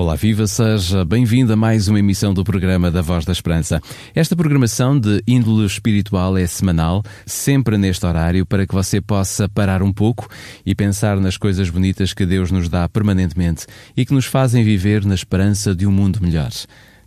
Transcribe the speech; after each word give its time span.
Olá, 0.00 0.14
viva, 0.14 0.46
seja 0.46 1.04
bem-vindo 1.04 1.52
a 1.52 1.56
mais 1.56 1.86
uma 1.86 1.98
emissão 1.98 2.32
do 2.32 2.42
programa 2.42 2.90
da 2.90 3.02
Voz 3.02 3.26
da 3.26 3.32
Esperança. 3.32 3.82
Esta 4.14 4.34
programação 4.34 4.98
de 4.98 5.22
índole 5.28 5.66
espiritual 5.66 6.38
é 6.38 6.46
semanal, 6.46 7.02
sempre 7.26 7.76
neste 7.76 8.06
horário, 8.06 8.46
para 8.46 8.66
que 8.66 8.74
você 8.74 8.98
possa 8.98 9.46
parar 9.46 9.82
um 9.82 9.92
pouco 9.92 10.26
e 10.64 10.74
pensar 10.74 11.20
nas 11.20 11.36
coisas 11.36 11.68
bonitas 11.68 12.14
que 12.14 12.24
Deus 12.24 12.50
nos 12.50 12.66
dá 12.66 12.88
permanentemente 12.88 13.66
e 13.94 14.06
que 14.06 14.14
nos 14.14 14.24
fazem 14.24 14.64
viver 14.64 15.04
na 15.04 15.14
esperança 15.14 15.74
de 15.74 15.86
um 15.86 15.92
mundo 15.92 16.18
melhor. 16.22 16.50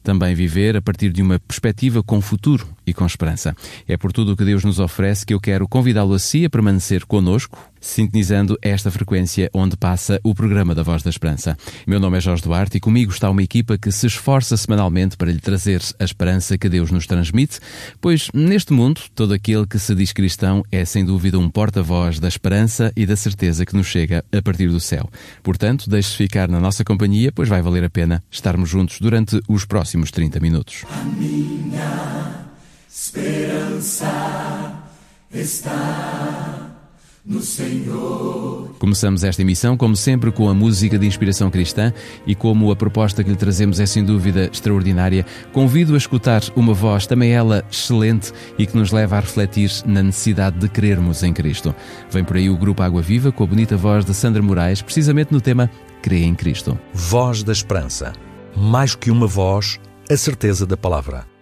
Também 0.04 0.36
viver 0.36 0.78
a 0.78 0.82
partir 0.82 1.12
de 1.12 1.24
uma 1.24 1.40
perspectiva 1.40 2.04
com 2.04 2.22
futuro 2.22 2.68
e 2.86 2.94
com 2.94 3.06
esperança. 3.06 3.56
É 3.88 3.98
por 3.98 4.12
tudo 4.12 4.34
o 4.34 4.38
que 4.38 4.46
Deus 4.46 4.64
nos 4.64 4.80
oferece 4.80 5.26
que 5.26 5.34
eu 5.34 5.40
quero 5.40 5.68
convidá-lo 5.68 6.14
a 6.14 6.20
si 6.20 6.46
a 6.46 6.50
permanecer 6.50 7.06
conosco, 7.06 7.58
sintonizando 7.80 8.58
esta 8.62 8.90
frequência 8.90 9.50
onde 9.54 9.76
passa 9.76 10.20
o 10.24 10.34
programa 10.34 10.74
da 10.74 10.84
Voz 10.84 11.04
da 11.04 11.10
Esperança. 11.10 11.58
Meu 11.86 12.00
nome 12.00 12.18
é 12.18 12.22
Jorge 12.22 12.44
Duarte 12.44 12.78
e 12.78 12.80
comigo 12.80 13.12
está 13.12 13.30
uma 13.30 13.44
equipa 13.44 13.78
que 13.78 13.92
se 13.92 14.08
esforça 14.08 14.56
semanalmente 14.56 15.18
para 15.18 15.32
lhe 15.32 15.40
trazer 15.40 15.82
a 16.00 16.04
esperança 16.04 16.58
que 16.58 16.70
Deus 16.70 16.92
nos 16.92 17.06
transmite, 17.06 17.60
pois 18.00 18.30
neste 18.34 18.72
mundo 18.72 19.02
todo 19.14 19.34
aquele 19.34 19.68
que 19.68 19.78
se 19.78 19.94
diz 19.94 20.14
cristão 20.14 20.64
é 20.72 20.86
sem 20.86 21.04
dúvida 21.04 21.38
um 21.38 21.50
porta-voz 21.50 22.20
da 22.20 22.28
esperança 22.28 22.92
e 22.96 23.06
da 23.06 23.16
certeza 23.16 23.66
que 23.66 23.76
nos 23.76 23.88
chega 23.88 24.24
a 24.32 24.42
partir 24.42 24.70
do 24.70 24.80
céu. 24.80 25.10
Portanto, 25.42 25.90
deixe-se 25.90 26.16
ficar 26.16 26.48
na 26.48 26.60
nossa 26.60 26.84
companhia, 26.84 27.32
pois 27.32 27.50
vai 27.50 27.62
valer 27.62 27.84
a 27.84 27.90
pena 27.90 28.24
estarmos 28.32 28.70
juntos 28.70 29.00
durante 29.00 29.42
os 29.48 29.66
próximos 29.66 30.10
30 30.10 30.40
minutos. 30.40 30.86
A 30.90 31.04
minha 31.04 32.43
esperança 32.96 34.84
está 35.34 36.70
no 37.26 37.42
Senhor. 37.42 38.76
Começamos 38.78 39.24
esta 39.24 39.42
emissão, 39.42 39.76
como 39.76 39.96
sempre, 39.96 40.32
com 40.32 40.48
a 40.48 40.54
música 40.54 41.00
de 41.00 41.08
inspiração 41.08 41.50
cristã 41.50 41.92
e 42.28 42.36
como 42.36 42.70
a 42.70 42.76
proposta 42.76 43.24
que 43.24 43.32
lhe 43.32 43.36
trazemos 43.36 43.80
é 43.80 43.88
sem 43.88 44.06
dúvida 44.06 44.46
extraordinária, 44.46 45.26
convido 45.52 45.96
a 45.96 45.98
escutar 45.98 46.44
uma 46.56 46.74
voz, 46.76 47.08
também 47.08 47.32
ela 47.32 47.66
excelente 47.72 48.32
e 48.60 48.68
que 48.68 48.78
nos 48.78 48.92
leva 48.92 49.18
a 49.18 49.22
refletir 49.22 49.72
na 49.88 50.04
necessidade 50.04 50.60
de 50.60 50.70
crermos 50.70 51.24
em 51.24 51.34
Cristo. 51.34 51.74
Vem 52.12 52.24
por 52.24 52.38
aí 52.38 52.48
o 52.48 52.58
grupo 52.58 52.84
Água 52.84 53.02
Viva 53.02 53.32
com 53.32 53.44
a 53.44 53.48
bonita 53.48 53.76
voz 53.76 54.06
de 54.06 54.14
Sandra 54.14 54.44
Moraes, 54.44 54.84
precisamente 54.84 55.32
no 55.32 55.42
tema 55.42 55.68
Crê 56.04 56.20
em 56.20 56.36
Cristo. 56.36 56.78
Voz 56.94 57.42
da 57.42 57.54
Esperança. 57.54 58.14
Mais 58.56 58.94
que 58.94 59.10
uma 59.10 59.26
voz, 59.26 59.80
a 60.12 60.16
certeza 60.16 60.68
da 60.68 60.78
palavra. 60.78 61.33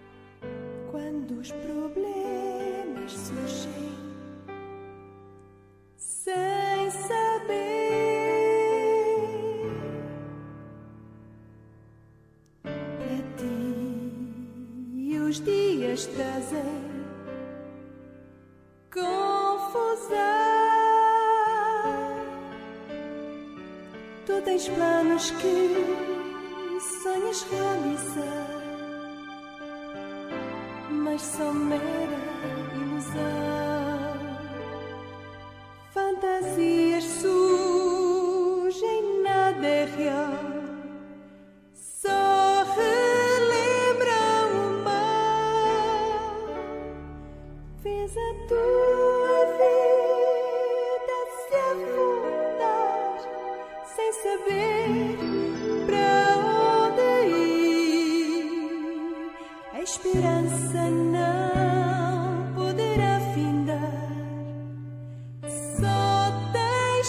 Dias 15.92 16.06
trazem 16.06 16.92
confusão. 18.90 20.16
Tu 24.26 24.42
tens 24.42 24.68
planos 24.68 25.30
que 25.32 25.76
sonhas 27.02 27.42
realizar 27.50 28.62
mas 30.90 31.20
são 31.20 31.52
mera 31.52 31.82
ilusão. 32.74 33.71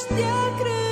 Tens 0.07 0.63
de 0.63 0.82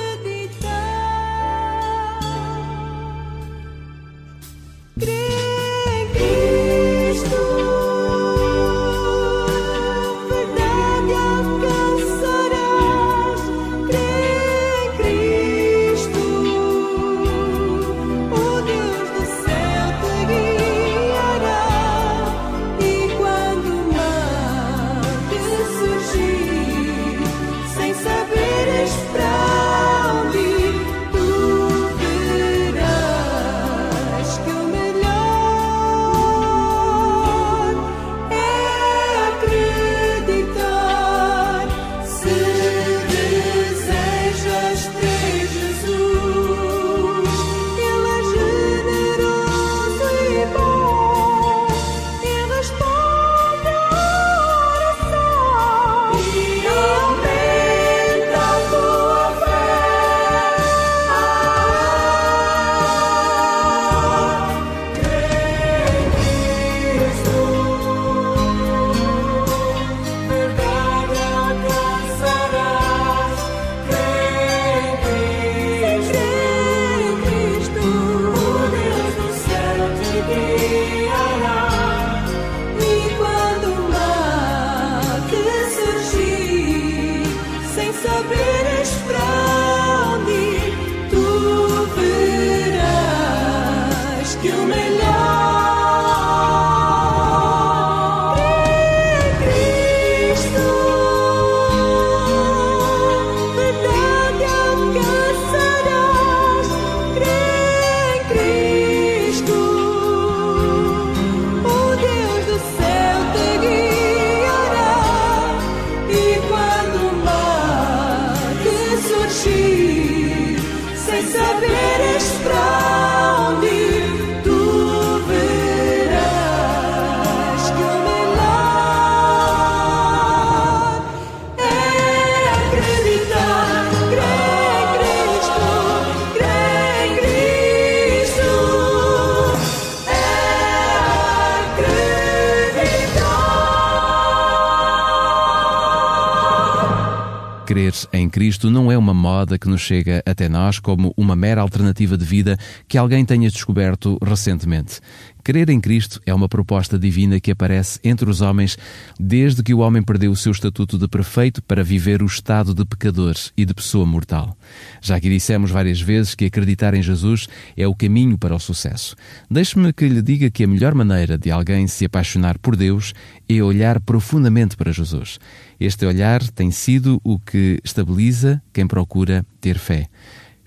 em 148.52 148.54
Cristo 148.54 148.70
não 148.70 148.92
é 148.92 148.98
uma 148.98 149.14
moda 149.14 149.58
que 149.58 149.66
nos 149.66 149.80
chega 149.80 150.22
até 150.26 150.46
nós 150.46 150.78
como 150.78 151.14
uma 151.16 151.34
mera 151.34 151.62
alternativa 151.62 152.18
de 152.18 152.24
vida 152.26 152.58
que 152.86 152.98
alguém 152.98 153.24
tenha 153.24 153.48
descoberto 153.48 154.18
recentemente. 154.22 155.00
Crer 155.44 155.70
em 155.70 155.80
Cristo 155.80 156.20
é 156.24 156.32
uma 156.32 156.48
proposta 156.48 156.96
divina 156.96 157.40
que 157.40 157.50
aparece 157.50 157.98
entre 158.04 158.30
os 158.30 158.40
homens 158.40 158.78
desde 159.18 159.60
que 159.60 159.74
o 159.74 159.78
homem 159.78 160.00
perdeu 160.00 160.30
o 160.30 160.36
seu 160.36 160.52
estatuto 160.52 160.96
de 160.96 161.08
perfeito 161.08 161.60
para 161.60 161.82
viver 161.82 162.22
o 162.22 162.26
estado 162.26 162.72
de 162.72 162.84
pecador 162.84 163.34
e 163.56 163.64
de 163.64 163.74
pessoa 163.74 164.06
mortal. 164.06 164.56
Já 165.00 165.18
que 165.18 165.28
dissemos 165.28 165.72
várias 165.72 166.00
vezes 166.00 166.36
que 166.36 166.44
acreditar 166.44 166.94
em 166.94 167.02
Jesus 167.02 167.48
é 167.76 167.88
o 167.88 167.94
caminho 167.94 168.38
para 168.38 168.54
o 168.54 168.60
sucesso. 168.60 169.16
Deixe-me 169.50 169.92
que 169.92 170.06
lhe 170.06 170.22
diga 170.22 170.48
que 170.48 170.62
a 170.62 170.68
melhor 170.68 170.94
maneira 170.94 171.36
de 171.36 171.50
alguém 171.50 171.88
se 171.88 172.04
apaixonar 172.04 172.56
por 172.58 172.76
Deus 172.76 173.12
é 173.48 173.60
olhar 173.60 174.00
profundamente 174.00 174.76
para 174.76 174.92
Jesus. 174.92 175.40
Este 175.80 176.06
olhar 176.06 176.40
tem 176.50 176.70
sido 176.70 177.20
o 177.24 177.40
que 177.40 177.80
estabiliza 177.82 178.62
quem 178.72 178.86
procura 178.86 179.44
ter 179.60 179.76
fé. 179.76 180.08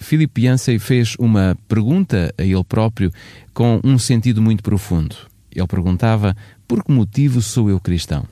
Philip 0.06 0.40
Yancey 0.40 0.78
fez 0.78 1.16
uma 1.18 1.57
pergunta 1.68 2.31
a 2.38 2.44
ele 2.44 2.63
próprio 2.63 3.12
com 3.56 3.81
um 3.84 3.98
sentido 3.98 4.40
muito 4.40 4.62
profundo. 4.62 5.16
Ele 5.52 5.66
perguntava: 5.66 6.38
Por 6.68 6.84
que 6.84 6.92
motivo 6.92 7.42
sou 7.42 7.72
eu 7.72 7.80
cristão? 7.80 8.28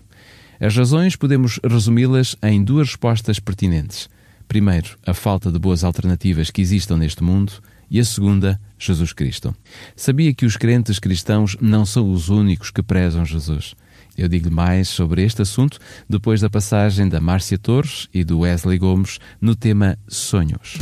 As 0.59 0.77
razões 0.77 1.15
podemos 1.15 1.59
resumi-las 1.63 2.35
em 2.43 2.63
duas 2.63 2.89
respostas 2.89 3.39
pertinentes. 3.39 4.07
Primeiro, 4.47 4.99
a 5.03 5.15
falta 5.15 5.51
de 5.51 5.57
boas 5.57 5.83
alternativas 5.83 6.51
que 6.51 6.61
existam 6.61 6.95
neste 6.95 7.23
mundo, 7.23 7.53
e 7.89 7.99
a 7.99 8.05
segunda, 8.05 8.61
Jesus 8.77 9.11
Cristo. 9.11 9.55
Sabia 9.95 10.31
que 10.31 10.45
os 10.45 10.55
crentes 10.55 10.99
cristãos 10.99 11.57
não 11.59 11.87
são 11.87 12.11
os 12.11 12.29
únicos 12.29 12.69
que 12.69 12.83
prezam 12.83 13.25
Jesus. 13.25 13.73
Eu 14.15 14.27
digo-lhe 14.27 14.53
mais 14.53 14.89
sobre 14.89 15.23
este 15.23 15.41
assunto 15.41 15.79
depois 16.07 16.39
da 16.39 16.51
passagem 16.51 17.09
da 17.09 17.19
Márcia 17.19 17.57
Torres 17.57 18.07
e 18.13 18.23
do 18.23 18.41
Wesley 18.41 18.77
Gomes 18.77 19.17
no 19.41 19.55
tema. 19.55 19.97
Sonhos 20.07 20.77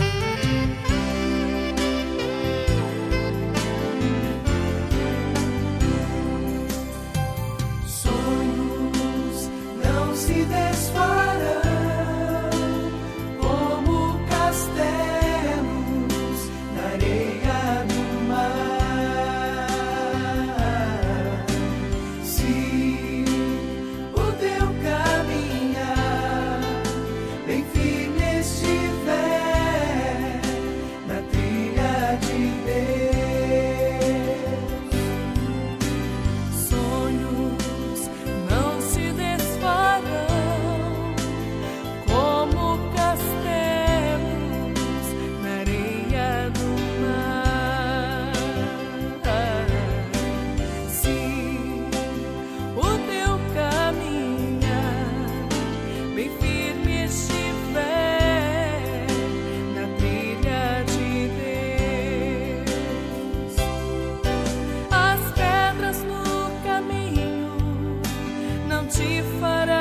te 68.91 69.23
fará 69.39 69.80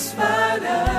se 0.00 0.16
desfarão 0.16 0.89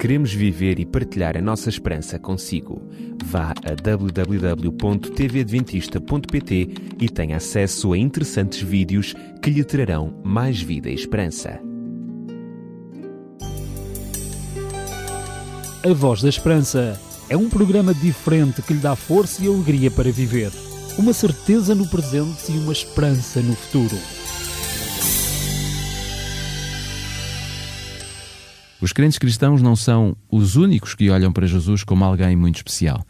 Queremos 0.00 0.32
viver 0.32 0.80
e 0.80 0.86
partilhar 0.86 1.36
a 1.36 1.42
nossa 1.42 1.68
esperança 1.68 2.18
consigo. 2.18 2.80
Vá 3.22 3.52
a 3.62 3.74
www.tvadventista.pt 3.74 6.68
e 6.98 7.08
tenha 7.10 7.36
acesso 7.36 7.92
a 7.92 7.98
interessantes 7.98 8.62
vídeos 8.62 9.14
que 9.42 9.50
lhe 9.50 9.62
trarão 9.62 10.18
mais 10.24 10.62
vida 10.62 10.88
e 10.88 10.94
esperança. 10.94 11.60
A 15.84 15.92
Voz 15.92 16.22
da 16.22 16.30
Esperança 16.30 16.98
é 17.28 17.36
um 17.36 17.50
programa 17.50 17.92
diferente 17.92 18.62
que 18.62 18.72
lhe 18.72 18.80
dá 18.80 18.96
força 18.96 19.44
e 19.44 19.48
alegria 19.48 19.90
para 19.90 20.10
viver. 20.10 20.50
Uma 20.96 21.12
certeza 21.12 21.74
no 21.74 21.86
presente 21.86 22.50
e 22.50 22.56
uma 22.56 22.72
esperança 22.72 23.42
no 23.42 23.54
futuro. 23.54 23.98
Os 28.80 28.92
crentes 28.92 29.18
cristãos 29.18 29.60
não 29.60 29.76
são 29.76 30.16
os 30.30 30.56
únicos 30.56 30.94
que 30.94 31.10
olham 31.10 31.32
para 31.32 31.46
Jesus 31.46 31.84
como 31.84 32.04
alguém 32.04 32.34
muito 32.34 32.56
especial. 32.56 33.04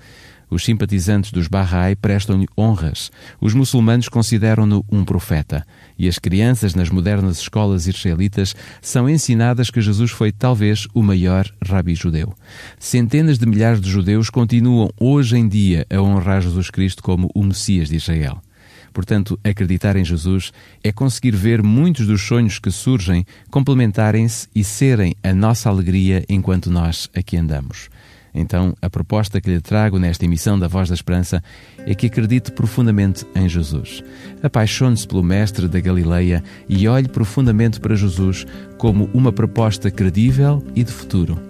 Os 0.50 0.64
simpatizantes 0.64 1.30
dos 1.30 1.46
Bahá'í 1.46 1.94
prestam-lhe 1.94 2.48
honras. 2.58 3.12
Os 3.40 3.54
muçulmanos 3.54 4.08
consideram-no 4.08 4.84
um 4.90 5.04
profeta. 5.04 5.64
E 5.96 6.08
as 6.08 6.18
crianças 6.18 6.74
nas 6.74 6.90
modernas 6.90 7.38
escolas 7.38 7.86
israelitas 7.86 8.56
são 8.82 9.08
ensinadas 9.08 9.70
que 9.70 9.80
Jesus 9.80 10.10
foi 10.10 10.32
talvez 10.32 10.88
o 10.92 11.04
maior 11.04 11.48
rabi 11.64 11.94
judeu. 11.94 12.34
Centenas 12.80 13.38
de 13.38 13.46
milhares 13.46 13.80
de 13.80 13.88
judeus 13.88 14.28
continuam 14.28 14.90
hoje 14.98 15.36
em 15.36 15.46
dia 15.46 15.86
a 15.88 16.00
honrar 16.00 16.42
Jesus 16.42 16.68
Cristo 16.68 17.00
como 17.00 17.30
o 17.32 17.44
Messias 17.44 17.88
de 17.88 17.94
Israel. 17.94 18.42
Portanto, 18.92 19.38
acreditar 19.44 19.96
em 19.96 20.04
Jesus 20.04 20.52
é 20.82 20.92
conseguir 20.92 21.34
ver 21.34 21.62
muitos 21.62 22.06
dos 22.06 22.22
sonhos 22.22 22.58
que 22.58 22.70
surgem 22.70 23.24
complementarem-se 23.50 24.48
e 24.54 24.64
serem 24.64 25.14
a 25.22 25.32
nossa 25.32 25.68
alegria 25.68 26.24
enquanto 26.28 26.70
nós 26.70 27.08
aqui 27.14 27.36
andamos. 27.36 27.88
Então, 28.34 28.74
a 28.80 28.88
proposta 28.88 29.40
que 29.40 29.50
lhe 29.50 29.60
trago 29.60 29.98
nesta 29.98 30.24
emissão 30.24 30.58
da 30.58 30.68
Voz 30.68 30.88
da 30.88 30.94
Esperança 30.94 31.42
é 31.78 31.94
que 31.94 32.06
acredite 32.06 32.52
profundamente 32.52 33.26
em 33.34 33.48
Jesus. 33.48 34.02
Apaixone-se 34.42 35.06
pelo 35.06 35.22
Mestre 35.22 35.66
da 35.66 35.80
Galileia 35.80 36.42
e 36.68 36.86
olhe 36.86 37.08
profundamente 37.08 37.80
para 37.80 37.96
Jesus 37.96 38.46
como 38.78 39.10
uma 39.12 39.32
proposta 39.32 39.90
credível 39.90 40.64
e 40.74 40.84
de 40.84 40.92
futuro. 40.92 41.49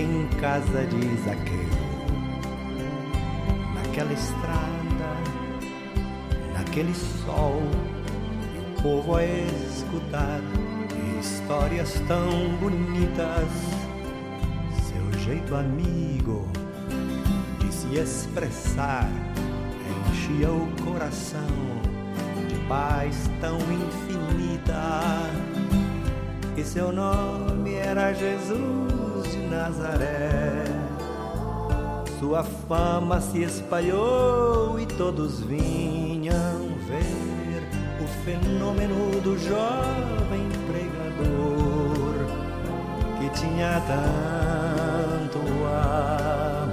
Em 0.00 0.26
casa 0.40 0.86
de 0.86 1.16
Zaqueu, 1.22 1.68
naquela 3.74 4.12
estrada, 4.12 5.10
naquele 6.54 6.94
sol, 6.94 7.62
e 8.54 8.58
o 8.58 8.82
povo 8.82 9.16
a 9.16 9.24
escutar 9.24 10.40
histórias 11.20 12.00
tão 12.08 12.56
bonitas, 12.60 13.48
seu 14.88 15.20
jeito 15.20 15.54
amigo 15.54 16.48
de 17.58 17.72
se 17.72 17.94
expressar 17.96 19.08
enchia 20.10 20.50
o 20.50 20.68
coração 20.82 21.40
de 22.48 22.56
paz 22.68 23.30
tão 23.40 23.58
infinita. 23.58 24.80
E 26.56 26.64
seu 26.64 26.92
nome 26.92 27.74
era 27.74 28.12
Jesus 28.12 28.89
Nazaré. 29.50 30.64
Sua 32.20 32.44
fama 32.44 33.20
se 33.20 33.42
espalhou 33.42 34.78
e 34.78 34.86
todos 34.86 35.40
vinham 35.40 36.68
ver 36.86 37.64
o 38.00 38.06
fenômeno 38.24 39.20
do 39.22 39.36
jovem 39.38 40.48
pregador 40.68 42.14
que 43.18 43.28
tinha 43.40 43.82
tanto 43.88 45.38
amor. 45.66 46.70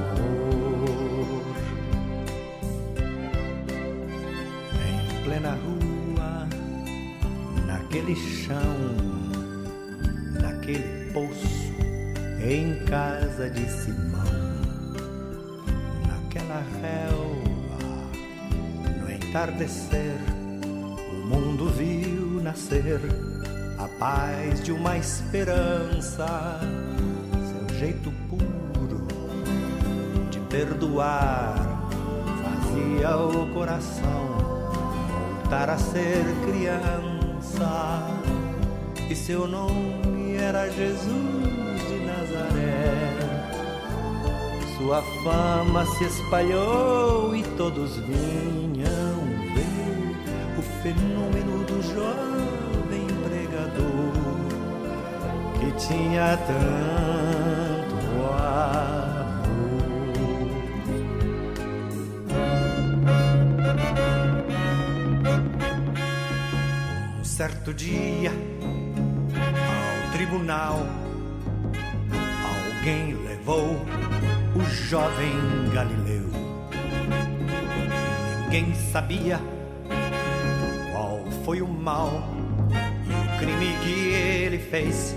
Em 4.88 5.24
plena 5.24 5.58
rua, 5.66 6.48
naquele 7.66 8.16
chão, 8.16 8.78
naquele 10.40 11.12
poço, 11.12 11.67
em 12.40 12.76
casa 12.86 13.50
de 13.50 13.70
Simão, 13.70 14.24
naquela 16.08 16.64
relva, 16.82 17.80
no 19.00 19.12
entardecer, 19.12 20.18
o 21.12 21.28
mundo 21.28 21.70
viu 21.70 22.42
nascer 22.42 23.02
a 23.78 23.88
paz 24.00 24.64
de 24.64 24.72
uma 24.72 24.98
esperança, 24.98 26.60
seu 27.50 27.78
jeito 27.78 28.12
puro 28.30 29.08
de 30.30 30.40
perdoar 30.42 31.56
fazia 32.44 33.18
o 33.18 33.54
coração 33.54 34.48
voltar 35.48 35.70
a 35.70 35.78
ser 35.78 36.26
criança. 36.46 38.04
E 39.10 39.16
seu 39.16 39.48
nome 39.48 40.36
era 40.36 40.70
Jesus 40.70 41.67
Sua 44.88 45.02
fama 45.22 45.86
se 45.86 46.06
espalhou 46.06 47.36
e 47.36 47.44
todos 47.58 47.98
vinham 47.98 49.20
ver 49.54 50.16
o 50.58 50.62
fenômeno 50.82 51.66
do 51.66 51.84
jovem 51.94 53.06
pregador 53.26 54.14
que 55.60 55.74
tinha 55.88 56.38
tanto 56.48 57.98
amor. 58.32 59.68
Um 67.20 67.24
certo 67.26 67.74
dia, 67.74 68.32
ao 69.36 70.12
tribunal, 70.14 71.07
alguém 72.88 73.14
levou 73.16 73.86
o 74.56 74.64
jovem 74.64 75.36
Galileu. 75.74 76.30
Ninguém 78.44 78.74
sabia 78.94 79.42
qual 80.94 81.22
foi 81.44 81.62
o 81.62 81.68
mal 81.68 82.30
e 83.06 83.12
o 83.12 83.40
crime 83.40 83.76
que 83.84 84.14
ele 84.14 84.58
fez. 84.58 85.14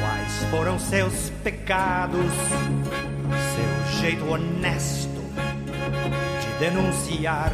Quais 0.00 0.44
foram 0.50 0.78
seus 0.78 1.30
pecados, 1.42 2.32
seu 3.56 4.00
jeito 4.00 4.24
honesto 4.30 5.20
de 6.40 6.58
denunciar 6.60 7.52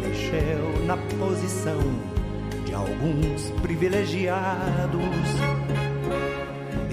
mexeu 0.00 0.84
na 0.86 0.96
posição 1.18 1.80
de 2.64 2.72
alguns 2.72 3.50
privilegiados. 3.62 5.63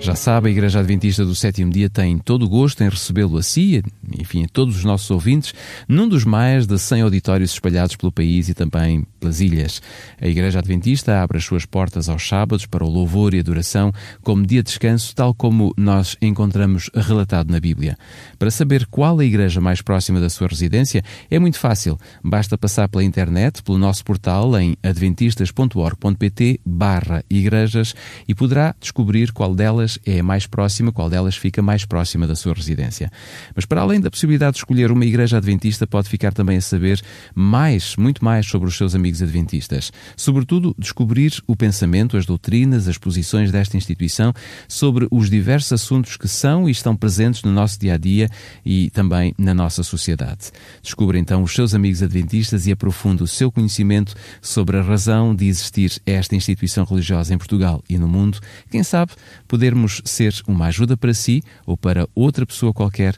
Já 0.00 0.14
sabe, 0.14 0.48
a 0.48 0.52
Igreja 0.52 0.78
Adventista 0.78 1.24
do 1.24 1.34
Sétimo 1.34 1.72
Dia 1.72 1.90
tem 1.90 2.18
todo 2.18 2.44
o 2.44 2.48
gosto 2.48 2.82
em 2.82 2.88
recebê-lo 2.88 3.36
a 3.36 3.42
si, 3.42 3.82
enfim, 4.28 4.44
a 4.44 4.48
todos 4.48 4.76
os 4.76 4.84
nossos 4.84 5.10
ouvintes, 5.10 5.54
num 5.88 6.06
dos 6.06 6.24
mais 6.24 6.66
de 6.66 6.78
100 6.78 7.02
auditórios 7.02 7.52
espalhados 7.52 7.96
pelo 7.96 8.12
país 8.12 8.48
e 8.48 8.54
também 8.54 9.06
pelas 9.18 9.40
ilhas. 9.40 9.80
A 10.20 10.28
Igreja 10.28 10.58
Adventista 10.58 11.22
abre 11.22 11.38
as 11.38 11.44
suas 11.44 11.64
portas 11.64 12.08
aos 12.08 12.28
sábados 12.28 12.66
para 12.66 12.84
o 12.84 12.88
louvor 12.88 13.32
e 13.32 13.40
adoração 13.40 13.90
como 14.22 14.46
dia 14.46 14.62
de 14.62 14.68
descanso, 14.68 15.14
tal 15.14 15.32
como 15.32 15.72
nós 15.76 16.16
encontramos 16.20 16.90
relatado 16.94 17.50
na 17.50 17.58
Bíblia. 17.58 17.96
Para 18.38 18.50
saber 18.50 18.86
qual 18.86 19.18
a 19.18 19.24
igreja 19.24 19.60
mais 19.60 19.80
próxima 19.80 20.20
da 20.20 20.28
sua 20.28 20.48
residência, 20.48 21.02
é 21.30 21.38
muito 21.38 21.58
fácil. 21.58 21.98
Basta 22.22 22.58
passar 22.58 22.88
pela 22.88 23.02
internet, 23.02 23.62
pelo 23.62 23.78
nosso 23.78 24.04
portal 24.04 24.58
em 24.58 24.76
adventistas.org.pt 24.82 26.60
barra 26.64 27.24
igrejas 27.30 27.94
e 28.26 28.34
poderá 28.34 28.74
descobrir 28.78 29.32
qual 29.32 29.54
delas 29.54 29.98
é 30.04 30.20
a 30.20 30.22
mais 30.22 30.46
próxima, 30.46 30.92
qual 30.92 31.08
delas 31.08 31.36
fica 31.36 31.62
mais 31.62 31.84
próxima 31.84 32.26
da 32.26 32.36
sua 32.36 32.52
residência. 32.52 33.10
Mas 33.54 33.64
para 33.64 33.80
além 33.80 34.00
da 34.00 34.10
possibilidade 34.18 34.54
de 34.54 34.58
escolher 34.58 34.90
uma 34.90 35.04
igreja 35.04 35.36
adventista, 35.36 35.86
pode 35.86 36.08
ficar 36.08 36.32
também 36.32 36.56
a 36.56 36.60
saber 36.60 37.00
mais, 37.36 37.94
muito 37.94 38.24
mais 38.24 38.46
sobre 38.46 38.66
os 38.66 38.76
seus 38.76 38.96
amigos 38.96 39.22
adventistas. 39.22 39.92
Sobretudo, 40.16 40.74
descobrir 40.76 41.40
o 41.46 41.54
pensamento, 41.54 42.16
as 42.16 42.26
doutrinas, 42.26 42.88
as 42.88 42.98
posições 42.98 43.52
desta 43.52 43.76
instituição 43.76 44.34
sobre 44.66 45.06
os 45.08 45.30
diversos 45.30 45.72
assuntos 45.72 46.16
que 46.16 46.26
são 46.26 46.68
e 46.68 46.72
estão 46.72 46.96
presentes 46.96 47.44
no 47.44 47.52
nosso 47.52 47.78
dia 47.78 47.94
a 47.94 47.96
dia 47.96 48.28
e 48.66 48.90
também 48.90 49.32
na 49.38 49.54
nossa 49.54 49.84
sociedade. 49.84 50.50
Descubra 50.82 51.16
então 51.16 51.44
os 51.44 51.54
seus 51.54 51.72
amigos 51.72 52.02
adventistas 52.02 52.66
e 52.66 52.72
aprofunda 52.72 53.22
o 53.22 53.28
seu 53.28 53.52
conhecimento 53.52 54.14
sobre 54.42 54.78
a 54.78 54.82
razão 54.82 55.32
de 55.32 55.46
existir 55.46 55.92
esta 56.04 56.34
instituição 56.34 56.84
religiosa 56.84 57.32
em 57.32 57.38
Portugal 57.38 57.84
e 57.88 57.96
no 57.96 58.08
mundo. 58.08 58.40
Quem 58.68 58.82
sabe 58.82 59.12
podermos 59.46 60.02
ser 60.04 60.34
uma 60.48 60.66
ajuda 60.66 60.96
para 60.96 61.14
si 61.14 61.40
ou 61.64 61.76
para 61.76 62.08
outra 62.16 62.44
pessoa 62.44 62.72
qualquer 62.72 63.16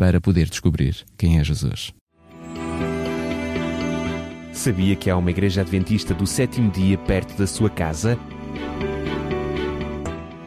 para 0.00 0.18
poder 0.18 0.48
descobrir 0.48 1.04
quem 1.18 1.38
é 1.38 1.44
Jesus. 1.44 1.92
Sabia 4.50 4.96
que 4.96 5.10
há 5.10 5.16
uma 5.18 5.30
igreja 5.30 5.60
adventista 5.60 6.14
do 6.14 6.26
sétimo 6.26 6.70
dia 6.70 6.96
perto 6.96 7.36
da 7.36 7.46
sua 7.46 7.68
casa? 7.68 8.18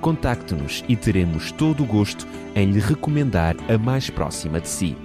Contacte-nos 0.01 0.83
e 0.89 0.95
teremos 0.95 1.51
todo 1.51 1.83
o 1.83 1.85
gosto 1.85 2.27
em 2.55 2.71
lhe 2.71 2.79
recomendar 2.79 3.55
a 3.71 3.77
mais 3.77 4.09
próxima 4.09 4.59
de 4.59 4.67
si. 4.67 4.97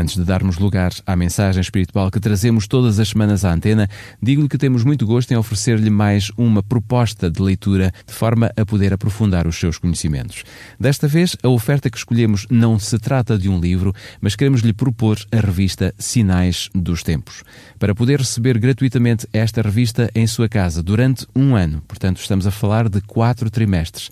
Antes 0.00 0.16
de 0.16 0.24
darmos 0.24 0.56
lugar 0.56 0.92
à 1.06 1.14
mensagem 1.14 1.60
espiritual 1.60 2.10
que 2.10 2.18
trazemos 2.18 2.66
todas 2.66 2.98
as 2.98 3.10
semanas 3.10 3.44
à 3.44 3.52
antena, 3.52 3.86
digo-lhe 4.20 4.48
que 4.48 4.56
temos 4.56 4.82
muito 4.82 5.06
gosto 5.06 5.30
em 5.30 5.36
oferecer-lhe 5.36 5.90
mais 5.90 6.32
uma 6.38 6.62
proposta 6.62 7.30
de 7.30 7.42
leitura 7.42 7.92
de 8.06 8.14
forma 8.14 8.50
a 8.56 8.64
poder 8.64 8.94
aprofundar 8.94 9.46
os 9.46 9.56
seus 9.56 9.76
conhecimentos. 9.76 10.42
Desta 10.78 11.06
vez, 11.06 11.36
a 11.42 11.50
oferta 11.50 11.90
que 11.90 11.98
escolhemos 11.98 12.46
não 12.48 12.78
se 12.78 12.98
trata 12.98 13.36
de 13.36 13.50
um 13.50 13.60
livro, 13.60 13.94
mas 14.22 14.34
queremos 14.34 14.62
lhe 14.62 14.72
propor 14.72 15.18
a 15.30 15.36
revista 15.36 15.94
Sinais 15.98 16.70
dos 16.74 17.02
Tempos. 17.02 17.44
Para 17.78 17.94
poder 17.94 18.20
receber 18.20 18.58
gratuitamente 18.58 19.28
esta 19.34 19.60
revista 19.60 20.10
em 20.14 20.26
sua 20.26 20.48
casa 20.48 20.82
durante 20.82 21.26
um 21.36 21.54
ano, 21.54 21.82
portanto, 21.86 22.22
estamos 22.22 22.46
a 22.46 22.50
falar 22.50 22.88
de 22.88 23.02
quatro 23.02 23.50
trimestres. 23.50 24.10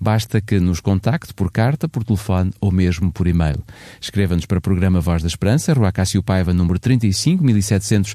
Basta 0.00 0.40
que 0.40 0.58
nos 0.58 0.80
contacte 0.80 1.34
por 1.34 1.52
carta, 1.52 1.86
por 1.86 2.02
telefone 2.02 2.52
ou 2.60 2.72
mesmo 2.72 3.12
por 3.12 3.26
e-mail. 3.26 3.62
Escreva-nos 4.00 4.46
para 4.46 4.58
o 4.58 4.62
programa 4.62 5.00
Voz 5.00 5.22
da 5.22 5.28
Esperança, 5.28 5.74
Rua 5.74 5.92
Cássio 5.92 6.22
Paiva, 6.22 6.54
número 6.54 6.78
35 6.78 7.44
1700 7.44 8.14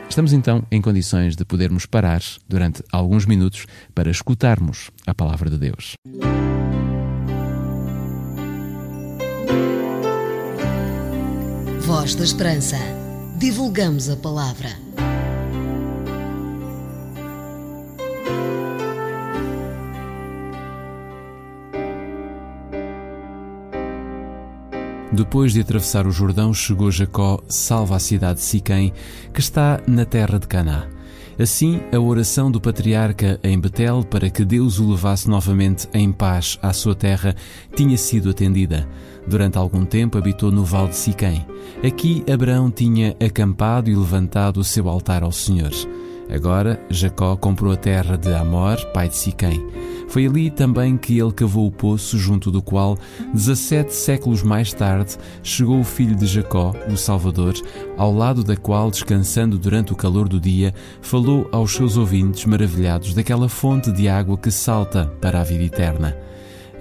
Estamos 0.10 0.34
então 0.34 0.66
em 0.72 0.82
condições 0.82 1.36
de 1.36 1.46
podermos 1.46 1.86
parar 1.86 2.22
durante 2.48 2.82
alguns 2.92 3.26
minutos 3.26 3.66
para 3.94 4.10
escutarmos 4.10 4.90
a 5.06 5.14
palavra 5.14 5.50
de 5.50 5.58
Deus. 5.58 5.94
Voz 11.90 12.14
da 12.14 12.24
Esperança. 12.24 12.78
Divulgamos 13.36 14.12
a 14.12 14.16
palavra. 14.16 14.70
Depois 25.12 25.52
de 25.52 25.62
atravessar 25.62 26.06
o 26.06 26.12
Jordão, 26.12 26.54
chegou 26.54 26.92
Jacó, 26.92 27.42
salva 27.50 27.96
a 27.96 28.00
cidade 28.00 28.38
de 28.38 28.46
Siquém, 28.46 28.94
que 29.34 29.40
está 29.40 29.82
na 29.88 30.06
terra 30.06 30.38
de 30.38 30.48
Caná. 30.48 30.88
Assim, 31.40 31.82
a 31.92 31.98
oração 31.98 32.52
do 32.52 32.60
patriarca 32.60 33.40
em 33.42 33.58
Betel 33.58 34.04
para 34.04 34.30
que 34.30 34.44
Deus 34.44 34.78
o 34.78 34.92
levasse 34.92 35.30
novamente 35.30 35.88
em 35.94 36.12
paz 36.12 36.60
à 36.62 36.72
sua 36.72 36.94
terra 36.94 37.34
tinha 37.74 37.98
sido 37.98 38.30
atendida. 38.30 38.88
Durante 39.30 39.60
algum 39.60 39.86
tempo 39.86 40.18
habitou 40.18 40.52
no 40.52 40.66
Vale 40.66 40.90
de 40.90 40.96
Siquém. 40.96 41.46
Aqui 41.86 42.24
Abraão 42.32 42.72
tinha 42.72 43.16
acampado 43.24 43.88
e 43.88 43.96
levantado 43.96 44.60
o 44.60 44.64
seu 44.64 44.90
altar 44.90 45.22
ao 45.22 45.32
Senhor. 45.32 45.72
Agora, 46.34 46.80
Jacó 46.90 47.36
comprou 47.36 47.72
a 47.72 47.76
terra 47.76 48.18
de 48.18 48.34
Amor, 48.34 48.84
pai 48.88 49.08
de 49.08 49.16
Siquém. 49.16 49.64
Foi 50.08 50.26
ali 50.26 50.50
também 50.50 50.98
que 50.98 51.20
ele 51.20 51.32
cavou 51.32 51.68
o 51.68 51.72
poço 51.72 52.18
junto 52.18 52.50
do 52.50 52.60
qual, 52.60 52.98
17 53.32 53.94
séculos 53.94 54.42
mais 54.42 54.74
tarde, 54.74 55.16
chegou 55.44 55.80
o 55.80 55.84
filho 55.84 56.16
de 56.16 56.26
Jacó, 56.26 56.74
o 56.92 56.98
Salvador, 56.98 57.54
ao 57.96 58.12
lado 58.12 58.44
da 58.44 58.58
qual, 58.58 58.90
descansando 58.90 59.60
durante 59.60 59.94
o 59.94 59.96
calor 59.96 60.28
do 60.28 60.40
dia, 60.40 60.74
falou 61.04 61.48
aos 61.52 61.72
seus 61.76 61.98
ouvintes 61.98 62.46
maravilhados 62.46 63.14
daquela 63.14 63.48
fonte 63.48 63.92
de 63.92 64.10
água 64.10 64.36
que 64.36 64.50
salta 64.50 65.06
para 65.22 65.40
a 65.40 65.44
vida 65.44 65.64
eterna. 65.66 66.29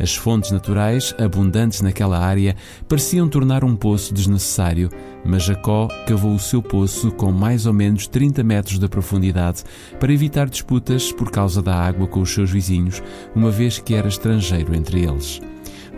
As 0.01 0.15
fontes 0.15 0.51
naturais, 0.51 1.15
abundantes 1.19 1.81
naquela 1.81 2.19
área, 2.19 2.55
pareciam 2.89 3.29
tornar 3.29 3.65
um 3.65 3.75
poço 3.75 4.15
desnecessário, 4.15 4.89
mas 5.25 5.43
Jacó 5.43 5.89
cavou 6.07 6.35
o 6.35 6.39
seu 6.39 6.63
poço 6.63 7.11
com 7.11 7.33
mais 7.33 7.67
ou 7.67 7.73
menos 7.73 8.07
30 8.07 8.45
metros 8.45 8.79
de 8.79 8.89
profundidade 8.89 9.65
para 9.99 10.13
evitar 10.13 10.49
disputas 10.49 11.13
por 11.13 11.31
causa 11.31 11.61
da 11.61 11.75
água 11.75 12.07
com 12.07 12.21
os 12.21 12.33
seus 12.33 12.51
vizinhos, 12.51 13.03
uma 13.35 13.51
vez 13.51 13.79
que 13.79 13.95
era 13.95 14.09
estrangeiro 14.09 14.75
entre 14.75 15.05
eles. 15.05 15.41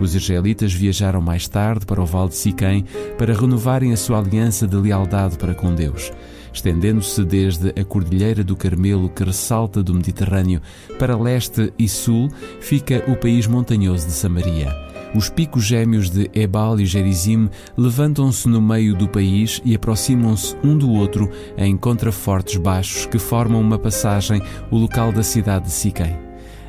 Os 0.01 0.15
israelitas 0.15 0.73
viajaram 0.73 1.21
mais 1.21 1.47
tarde 1.47 1.85
para 1.85 2.01
o 2.01 2.07
Vale 2.07 2.31
de 2.31 2.37
Siquém 2.37 2.87
para 3.19 3.35
renovarem 3.35 3.93
a 3.93 3.97
sua 3.99 4.19
aliança 4.19 4.67
de 4.67 4.77
lealdade 4.77 5.37
para 5.37 5.55
com 5.55 5.75
Deus 5.75 6.11
estendendo-se 6.53 7.25
desde 7.25 7.71
a 7.71 7.85
Cordilheira 7.85 8.43
do 8.45 8.57
Carmelo, 8.57 9.09
que 9.09 9.25
ressalta 9.25 9.83
do 9.83 9.95
Mediterrâneo, 9.95 10.61
para 10.99 11.17
leste 11.17 11.73
e 11.79 11.89
sul, 11.89 12.29
fica 12.61 13.05
o 13.09 13.17
país 13.17 13.47
montanhoso 13.47 14.07
de 14.07 14.13
Samaria. 14.13 14.75
Os 15.15 15.29
picos 15.29 15.65
gêmeos 15.65 16.09
de 16.09 16.31
Ebal 16.33 16.79
e 16.79 16.87
Gerizim 16.87 17.51
levantam-se 17.77 18.49
no 18.49 18.63
meio 18.63 18.95
do 18.95 19.09
país 19.09 19.61
e 19.65 19.75
aproximam-se 19.75 20.57
um 20.63 20.79
do 20.79 20.91
outro 20.93 21.29
em 21.57 21.77
contrafortes 21.77 22.57
baixos 22.57 23.07
que 23.07 23.19
formam 23.19 23.61
uma 23.61 23.79
passagem, 23.79 24.41
o 24.71 24.79
local 24.79 25.11
da 25.11 25.25
cidade 25.25 25.65
de 25.65 25.73
Siquém. 25.73 26.17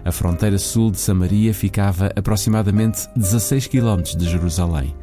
A 0.03 0.11
fronteira 0.11 0.57
sul 0.57 0.89
de 0.89 0.99
Samaria 0.99 1.53
ficava 1.53 2.11
aproximadamente 2.15 3.07
16 3.15 3.67
quilómetros 3.67 4.15
de 4.15 4.27
Jerusalém. 4.27 4.95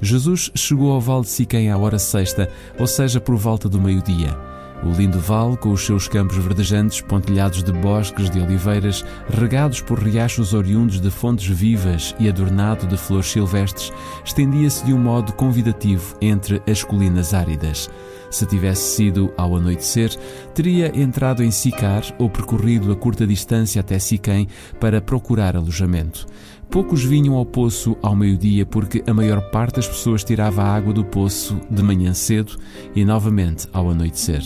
Jesus 0.00 0.50
chegou 0.54 0.92
ao 0.92 1.00
vale 1.00 1.22
de 1.22 1.28
Siquém 1.28 1.70
à 1.70 1.76
hora 1.76 1.98
sexta, 1.98 2.48
ou 2.78 2.86
seja, 2.86 3.20
por 3.20 3.36
volta 3.36 3.68
do 3.68 3.80
meio-dia. 3.80 4.36
O 4.82 4.90
lindo 4.92 5.20
vale, 5.20 5.58
com 5.58 5.72
os 5.72 5.84
seus 5.84 6.08
campos 6.08 6.38
verdejantes, 6.38 7.02
pontilhados 7.02 7.62
de 7.62 7.70
bosques 7.70 8.30
de 8.30 8.40
oliveiras, 8.40 9.04
regados 9.28 9.82
por 9.82 9.98
riachos 9.98 10.54
oriundos 10.54 11.00
de 11.00 11.10
fontes 11.10 11.46
vivas 11.46 12.14
e 12.18 12.28
adornado 12.30 12.86
de 12.86 12.96
flores 12.96 13.26
silvestres, 13.26 13.92
estendia-se 14.24 14.84
de 14.86 14.94
um 14.94 14.98
modo 14.98 15.34
convidativo 15.34 16.16
entre 16.22 16.62
as 16.66 16.82
colinas 16.82 17.34
áridas. 17.34 17.90
Se 18.30 18.46
tivesse 18.46 18.96
sido 18.96 19.34
ao 19.36 19.56
anoitecer, 19.56 20.16
teria 20.54 20.96
entrado 20.98 21.42
em 21.42 21.50
Sicar 21.50 22.02
ou 22.16 22.30
percorrido 22.30 22.90
a 22.90 22.96
curta 22.96 23.26
distância 23.26 23.80
até 23.80 23.98
Siquém 23.98 24.48
para 24.78 25.00
procurar 25.00 25.56
alojamento. 25.56 26.26
Poucos 26.70 27.02
vinham 27.02 27.34
ao 27.34 27.44
poço 27.44 27.96
ao 28.00 28.14
meio-dia 28.14 28.64
porque 28.64 29.02
a 29.04 29.12
maior 29.12 29.50
parte 29.50 29.76
das 29.76 29.88
pessoas 29.88 30.22
tirava 30.22 30.62
a 30.62 30.72
água 30.72 30.92
do 30.92 31.04
poço 31.04 31.60
de 31.68 31.82
manhã 31.82 32.14
cedo 32.14 32.56
e 32.94 33.04
novamente 33.04 33.66
ao 33.72 33.90
anoitecer. 33.90 34.40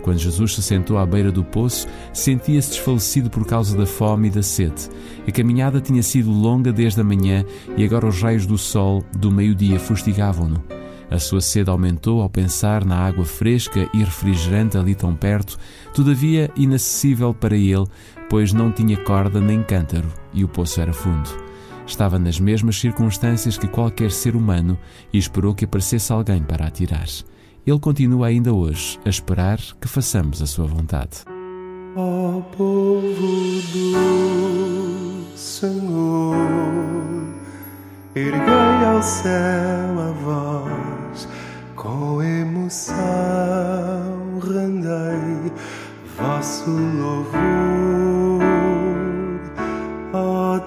Quando 0.00 0.18
Jesus 0.18 0.54
se 0.54 0.62
sentou 0.62 0.96
à 0.96 1.04
beira 1.04 1.32
do 1.32 1.42
poço, 1.42 1.88
sentia-se 2.12 2.70
desfalecido 2.70 3.28
por 3.28 3.44
causa 3.44 3.76
da 3.76 3.84
fome 3.84 4.28
e 4.28 4.30
da 4.30 4.42
sede. 4.42 4.88
A 5.26 5.32
caminhada 5.32 5.80
tinha 5.80 6.04
sido 6.04 6.30
longa 6.30 6.72
desde 6.72 7.00
a 7.00 7.04
manhã 7.04 7.44
e 7.76 7.84
agora 7.84 8.06
os 8.06 8.22
raios 8.22 8.46
do 8.46 8.56
sol 8.56 9.04
do 9.18 9.32
meio-dia 9.32 9.80
fustigavam-no. 9.80 10.62
A 11.10 11.18
sua 11.18 11.40
sede 11.40 11.68
aumentou 11.68 12.22
ao 12.22 12.30
pensar 12.30 12.84
na 12.84 12.96
água 12.96 13.24
fresca 13.24 13.88
e 13.92 13.98
refrigerante 13.98 14.78
ali 14.78 14.94
tão 14.94 15.16
perto, 15.16 15.58
todavia 15.92 16.48
inacessível 16.54 17.34
para 17.34 17.56
ele, 17.56 17.86
pois 18.30 18.52
não 18.52 18.70
tinha 18.70 18.96
corda 18.98 19.40
nem 19.40 19.64
cântaro 19.64 20.08
e 20.32 20.44
o 20.44 20.48
poço 20.48 20.80
era 20.80 20.92
fundo. 20.92 21.46
Estava 21.86 22.18
nas 22.18 22.40
mesmas 22.40 22.78
circunstâncias 22.78 23.56
que 23.56 23.68
qualquer 23.68 24.10
ser 24.10 24.34
humano 24.34 24.78
e 25.12 25.18
esperou 25.18 25.54
que 25.54 25.64
aparecesse 25.64 26.12
alguém 26.12 26.42
para 26.42 26.66
atirar. 26.66 27.06
Ele 27.66 27.78
continua 27.78 28.26
ainda 28.26 28.52
hoje 28.52 28.98
a 29.04 29.08
esperar 29.08 29.58
que 29.80 29.88
façamos 29.88 30.42
a 30.42 30.46
sua 30.46 30.66
vontade. 30.66 31.24
Ó 31.94 32.40
povo 32.56 33.12
do 33.72 35.36
Senhor, 35.36 36.36
erguei 38.14 38.84
ao 38.86 39.02
céu 39.02 40.00
a 40.00 40.12
voz, 40.22 41.28
com 41.74 42.22
emoção 42.22 42.96
rendei 44.40 45.52
vosso 46.16 46.70
louvor. 46.70 47.95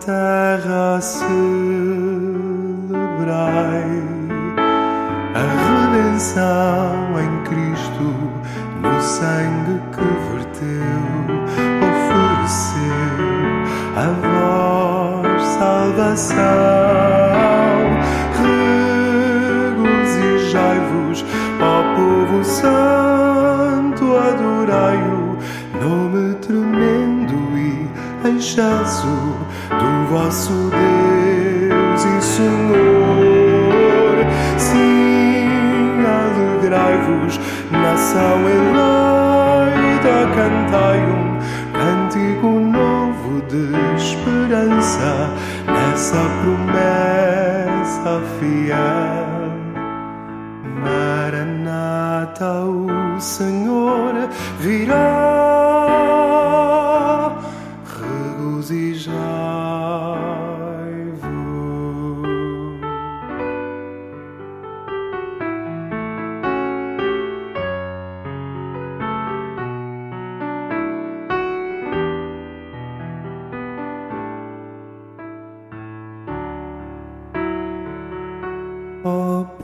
Terra, 0.10 1.00
celebrai 1.00 1.30
a 5.36 5.44
redenção 5.62 7.14
em 7.20 7.32
Cristo, 7.44 8.08
no 8.82 8.98
sangue 9.04 9.78
que 9.94 10.10
verteu, 10.32 11.04
ofereceu 11.90 13.22
a 13.98 14.08
vós 14.26 15.42
salvação. 15.60 16.40
Regozijai-vos, 19.78 21.20
ó 21.62 21.84
povo 21.96 22.40
santo, 22.44 24.04
adorai-o, 24.18 25.38
nome 25.80 26.34
tremendo 26.42 27.38
e 27.56 27.88
excelso 28.28 29.39
vosso 30.10 30.72
Deus 30.72 32.04
e 32.04 32.22
Senhor. 32.22 34.16
Sim, 34.58 35.46
alegrai-vos, 36.04 37.40
nação 37.72 38.40
eleita, 38.50 40.16
cantai 40.36 41.00
um 41.06 41.38
cântico 41.74 42.50
novo 42.60 43.42
de 43.44 43.70
esperança 43.96 45.30
nessa 45.68 46.22
promessa 46.42 48.12
fiel. 48.40 49.30
Maranata, 50.82 52.52
o 52.66 53.20
Senhor 53.20 54.28
virá. 54.60 55.19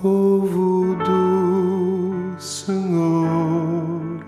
Povo 0.01 0.95
do 0.95 2.35
Senhor, 2.39 4.19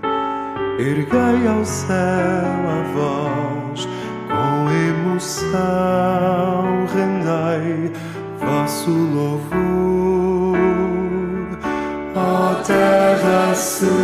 erguei 0.79 1.47
ao 1.47 1.65
céu 1.65 1.95
a 1.95 2.83
voz, 2.93 3.87
com 4.27 4.69
emoção 4.91 5.57
rendei 6.93 7.91
vosso 8.39 8.91
louvor. 8.91 10.57
Ó 12.15 12.55
terra, 12.63 13.53
celebrai 13.53 13.97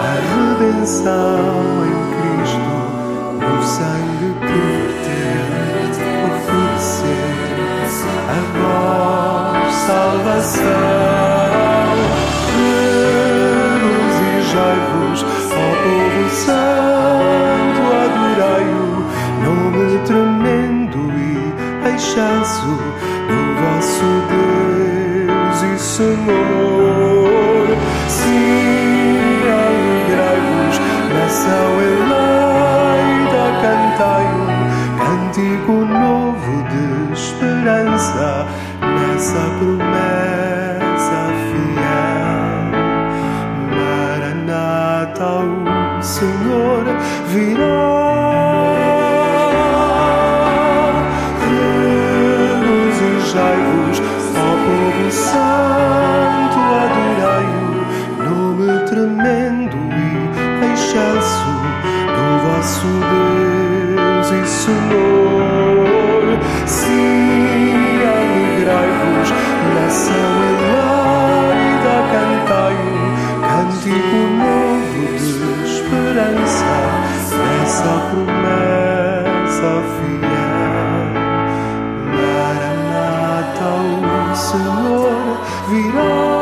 a 0.00 0.12
redenção 0.60 1.65
excelso 22.16 22.66
do 23.28 23.40
vosso 23.60 24.06
Deus 25.26 25.62
e 25.62 25.78
Senhor. 25.78 26.65
Senhor 84.46 85.40
virá 85.68 86.36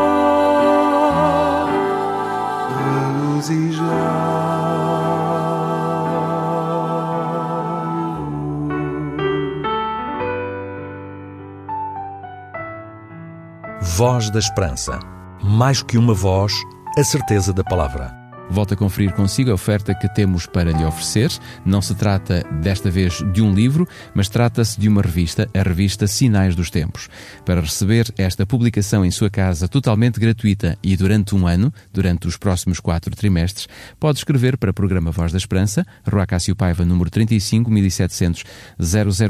Voz 13.81 14.29
da 14.31 14.39
Esperança. 14.39 14.99
Mais 15.43 15.83
que 15.83 15.97
uma 15.97 16.13
voz, 16.13 16.53
a 16.99 17.05
certeza 17.05 17.55
da 17.55 17.65
palavra. 17.65 18.24
Volto 18.55 18.73
a 18.73 18.77
conferir 18.77 19.13
consigo 19.15 19.51
a 19.51 19.55
oferta 19.55 19.93
que 19.97 20.09
temos 20.09 20.47
para 20.47 20.71
lhe 20.71 20.85
oferecer. 20.85 21.29
Não 21.67 21.83
se 21.83 21.93
trata 21.93 22.47
desta 22.63 22.89
vez 22.89 23.21
de 23.33 23.43
um 23.43 23.53
livro, 23.53 23.85
mas 24.15 24.29
trata-se 24.29 24.79
de 24.79 24.89
uma 24.89 25.03
revista, 25.03 25.51
a 25.53 25.61
revista 25.61 26.07
Sinais 26.07 26.55
dos 26.55 26.71
Tempos. 26.71 27.09
Para 27.45 27.61
receber 27.61 28.15
esta 28.17 28.47
publicação 28.47 29.05
em 29.05 29.11
sua 29.11 29.29
casa 29.29 29.67
totalmente 29.67 30.21
gratuita 30.21 30.79
e 30.85 30.97
durante 30.97 31.35
um 31.35 31.49
ano, 31.49 31.75
durante 31.93 32.29
os 32.29 32.37
próximos 32.37 32.79
quatro 32.79 33.17
trimestres, 33.17 33.67
pode 33.99 34.19
escrever 34.19 34.57
para 34.57 34.71
o 34.71 34.75
programa 34.75 35.11
Voz 35.11 35.33
da 35.33 35.39
Esperança, 35.39 35.85
Rua 36.09 36.25
Cássio 36.25 36.55
Paiva, 36.55 36.85
número 36.85 37.11
35 37.11 37.69
1700 37.69 38.45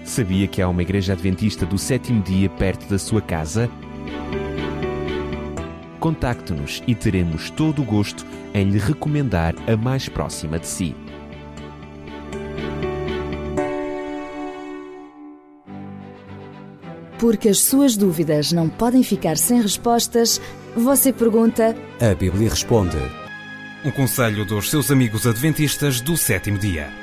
Sabia 0.03 0.47
que 0.47 0.61
há 0.61 0.67
uma 0.67 0.81
igreja 0.81 1.13
adventista 1.13 1.65
do 1.65 1.77
sétimo 1.77 2.21
dia 2.21 2.49
perto 2.49 2.87
da 2.89 2.99
sua 2.99 3.21
casa? 3.21 3.69
Contacte-nos 5.99 6.83
e 6.85 6.93
teremos 6.93 7.49
todo 7.49 7.81
o 7.81 7.85
gosto 7.85 8.25
em 8.53 8.69
lhe 8.69 8.77
recomendar 8.77 9.55
a 9.65 9.77
mais 9.77 10.09
próxima 10.09 10.59
de 10.59 10.67
si. 10.67 10.95
Porque 17.17 17.47
as 17.47 17.59
suas 17.59 17.95
dúvidas 17.95 18.51
não 18.51 18.67
podem 18.67 19.01
ficar 19.01 19.37
sem 19.37 19.61
respostas, 19.61 20.41
você 20.75 21.13
pergunta. 21.13 21.73
A 22.01 22.13
Bíblia 22.13 22.49
responde. 22.49 22.97
Um 23.85 23.91
conselho 23.91 24.45
dos 24.45 24.69
seus 24.69 24.91
amigos 24.91 25.25
adventistas 25.25 26.01
do 26.01 26.17
sétimo 26.17 26.57
dia. 26.57 27.02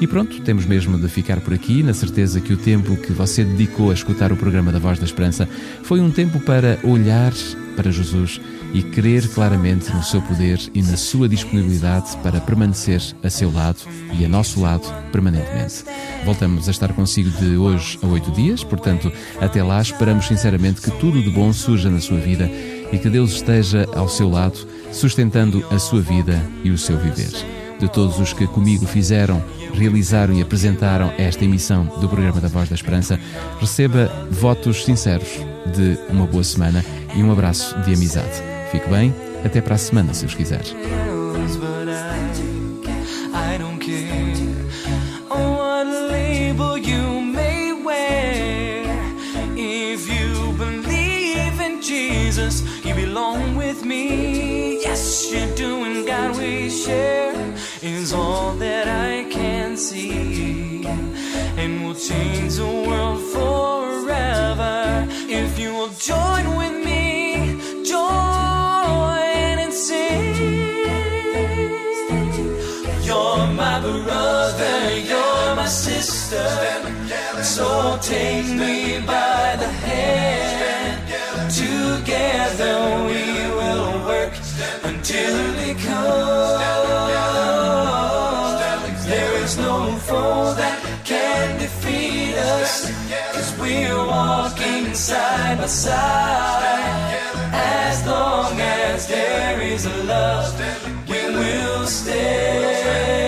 E 0.00 0.06
pronto, 0.06 0.40
temos 0.40 0.64
mesmo 0.64 0.98
de 0.98 1.08
ficar 1.08 1.40
por 1.40 1.52
aqui, 1.52 1.82
na 1.82 1.92
certeza 1.92 2.40
que 2.40 2.54
o 2.54 2.56
tempo 2.56 2.96
que 2.96 3.12
você 3.12 3.44
dedicou 3.44 3.90
a 3.90 3.94
escutar 3.94 4.32
o 4.32 4.36
programa 4.36 4.72
da 4.72 4.78
Voz 4.78 4.98
da 4.98 5.04
Esperança 5.04 5.46
foi 5.82 6.00
um 6.00 6.10
tempo 6.10 6.40
para 6.40 6.78
olhar 6.82 7.34
para 7.76 7.92
Jesus 7.92 8.40
e 8.72 8.82
crer 8.82 9.28
claramente 9.28 9.92
no 9.92 10.02
seu 10.02 10.22
poder 10.22 10.58
e 10.74 10.80
na 10.80 10.96
sua 10.96 11.28
disponibilidade 11.28 12.16
para 12.22 12.40
permanecer 12.40 13.02
a 13.22 13.28
seu 13.28 13.52
lado 13.52 13.80
e 14.18 14.24
a 14.24 14.28
nosso 14.28 14.60
lado 14.62 14.86
permanentemente. 15.12 15.84
Voltamos 16.24 16.66
a 16.66 16.70
estar 16.70 16.94
consigo 16.94 17.28
de 17.38 17.58
hoje 17.58 17.98
a 18.02 18.06
oito 18.06 18.30
dias, 18.30 18.64
portanto, 18.64 19.12
até 19.38 19.62
lá 19.62 19.82
esperamos 19.82 20.26
sinceramente 20.26 20.80
que 20.80 20.90
tudo 20.92 21.22
de 21.22 21.28
bom 21.28 21.52
surja 21.52 21.90
na 21.90 22.00
sua 22.00 22.18
vida 22.18 22.50
e 22.90 22.98
que 22.98 23.10
Deus 23.10 23.32
esteja 23.32 23.86
ao 23.94 24.08
seu 24.08 24.30
lado, 24.30 24.66
sustentando 24.92 25.62
a 25.70 25.78
sua 25.78 26.00
vida 26.00 26.42
e 26.64 26.70
o 26.70 26.78
seu 26.78 26.98
viver. 26.98 27.32
De 27.78 27.88
todos 27.88 28.18
os 28.18 28.32
que 28.34 28.46
comigo 28.46 28.86
fizeram, 28.86 29.42
realizaram 29.74 30.34
e 30.34 30.42
apresentaram 30.42 31.12
esta 31.18 31.44
emissão 31.44 31.84
do 32.00 32.08
programa 32.08 32.40
da 32.40 32.48
Voz 32.48 32.68
da 32.68 32.74
Esperança, 32.74 33.18
receba 33.60 34.10
votos 34.30 34.84
sinceros 34.84 35.28
de 35.74 35.98
uma 36.08 36.26
boa 36.26 36.44
semana 36.44 36.84
e 37.14 37.22
um 37.22 37.32
abraço 37.32 37.78
de 37.80 37.94
amizade. 37.94 38.42
Fique 38.70 38.88
bem, 38.88 39.14
até 39.44 39.60
para 39.60 39.74
a 39.74 39.78
semana, 39.78 40.14
se 40.14 40.24
os 40.24 40.34
quiser. 40.34 40.62
Share 56.70 57.34
is 57.82 58.12
all 58.12 58.54
that 58.54 58.86
I 58.86 59.19
see. 59.80 60.84
And 61.56 61.84
we'll 61.84 61.94
change 61.94 62.56
the 62.56 62.72
world 62.88 63.20
forever 63.34 65.06
if 65.42 65.58
you 65.58 65.72
will 65.72 65.94
join 66.10 66.44
with 66.60 66.76
me. 66.84 67.56
Join 67.84 69.54
and 69.64 69.72
sing. 69.72 70.34
You're 73.06 73.46
my 73.62 73.80
brother, 73.80 74.76
you're 75.10 75.54
my 75.56 75.66
sister. 75.66 76.48
So 77.42 77.98
take 78.02 78.48
me 78.62 79.00
by 79.06 79.56
the 79.62 79.70
hand. 79.88 80.98
Together 81.64 82.76
we 83.10 83.24
will 83.58 83.88
work 84.06 84.34
until 84.84 85.36
it 85.68 85.78
comes. 85.78 86.79
Walking 94.90 94.96
side 94.96 95.58
by 95.58 95.66
side. 95.66 97.18
As 97.52 98.06
long 98.06 98.60
as 98.60 99.06
there 99.06 99.60
is 99.60 99.86
a 99.86 100.04
love, 100.04 100.60
we 101.08 101.22
will 101.30 101.86
stand. 101.86 103.20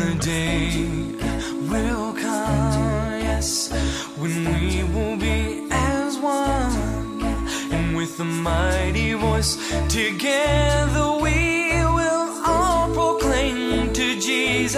The 0.00 0.14
day 0.24 0.86
will 1.70 2.12
come, 2.12 3.20
yes, 3.20 3.72
when 4.16 4.44
we 4.54 4.84
will 4.94 5.16
be 5.16 5.66
as 5.70 6.18
one. 6.18 7.22
And 7.72 7.96
with 7.96 8.20
a 8.20 8.24
mighty 8.24 9.14
voice, 9.14 9.56
together 9.88 11.18
we 11.20 11.70
will 11.98 12.42
all 12.46 12.92
proclaim 12.94 13.92
to 13.92 14.20
Jesus 14.20 14.76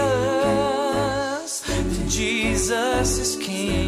that 1.60 2.08
Jesus 2.08 3.18
is 3.18 3.36
King. 3.36 3.87